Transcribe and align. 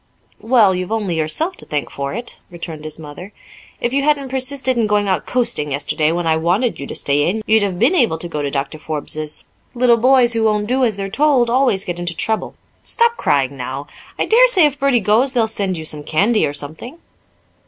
"Well, 0.39 0.73
you've 0.73 0.91
only 0.91 1.13
yourself 1.15 1.57
to 1.57 1.65
thank 1.67 1.91
for 1.91 2.11
it," 2.15 2.39
returned 2.49 2.85
his 2.85 2.97
mother. 2.97 3.33
"If 3.79 3.93
you 3.93 4.01
hadn't 4.01 4.29
persisted 4.29 4.75
in 4.75 4.87
going 4.87 5.07
out 5.07 5.27
coasting 5.27 5.71
yesterday 5.73 6.11
when 6.11 6.25
I 6.25 6.37
wanted 6.37 6.79
you 6.79 6.87
to 6.87 6.95
stay 6.95 7.29
in, 7.29 7.43
you'd 7.45 7.61
have 7.61 7.77
been 7.77 7.93
able 7.93 8.17
to 8.17 8.27
go 8.27 8.41
to 8.41 8.49
Doctor 8.49 8.79
Forbes's. 8.79 9.45
Little 9.75 9.97
boys 9.97 10.33
who 10.33 10.43
won't 10.45 10.65
do 10.65 10.83
as 10.83 10.97
they're 10.97 11.07
told 11.07 11.51
always 11.51 11.85
get 11.85 11.99
into 11.99 12.15
trouble. 12.17 12.55
Stop 12.81 13.15
crying, 13.15 13.55
now. 13.55 13.85
I 14.17 14.25
dare 14.25 14.47
say 14.47 14.65
if 14.65 14.79
Bertie 14.79 15.01
goes 15.01 15.33
they'll 15.33 15.45
send 15.45 15.77
you 15.77 15.85
some 15.85 16.01
candy, 16.01 16.47
or 16.47 16.53
something." 16.55 16.97